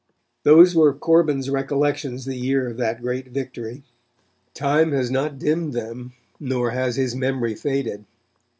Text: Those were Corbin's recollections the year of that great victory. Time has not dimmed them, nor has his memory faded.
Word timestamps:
Those 0.41 0.73
were 0.73 0.95
Corbin's 0.95 1.47
recollections 1.47 2.25
the 2.25 2.35
year 2.35 2.67
of 2.67 2.77
that 2.77 3.03
great 3.03 3.27
victory. 3.27 3.83
Time 4.55 4.93
has 4.93 5.11
not 5.11 5.37
dimmed 5.37 5.73
them, 5.73 6.13
nor 6.39 6.71
has 6.71 6.95
his 6.95 7.15
memory 7.15 7.53
faded. 7.53 8.03